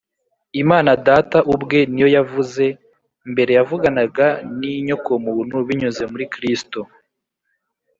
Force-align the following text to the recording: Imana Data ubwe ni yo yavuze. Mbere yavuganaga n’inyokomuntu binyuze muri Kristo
Imana 0.61 0.91
Data 1.07 1.37
ubwe 1.53 1.79
ni 1.91 1.99
yo 2.03 2.07
yavuze. 2.17 2.63
Mbere 3.31 3.51
yavuganaga 3.57 4.25
n’inyokomuntu 4.57 5.55
binyuze 5.67 6.03
muri 6.11 6.25
Kristo 6.33 6.79